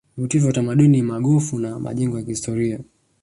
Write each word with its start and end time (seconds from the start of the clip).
vivutio 0.17 0.39
vya 0.41 0.49
utamaduni 0.49 0.87
ni 0.87 1.01
magofu 1.01 1.59
na 1.59 1.79
majengo 1.79 2.17
ya 2.17 2.23
kihistoria 2.23 2.79